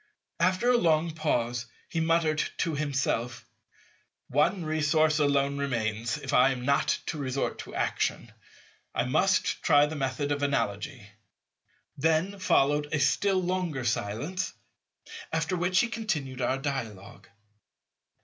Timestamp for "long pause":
0.77-1.67